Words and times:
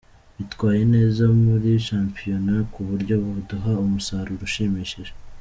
Bitwaye 0.35 0.83
neza 0.95 1.23
muri 1.43 1.69
shampiyona 1.87 2.55
ku 2.71 2.79
buryo 2.89 3.15
baduha 3.25 3.71
umusaruro 3.85 4.41
ushimishije. 4.49 5.11